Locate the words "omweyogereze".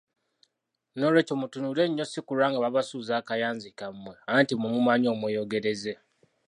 5.13-5.93